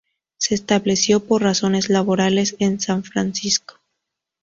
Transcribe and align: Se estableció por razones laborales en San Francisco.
Se 0.39 0.55
estableció 0.55 1.19
por 1.27 1.43
razones 1.43 1.87
laborales 1.89 2.55
en 2.57 2.79
San 2.79 3.03
Francisco. 3.03 3.75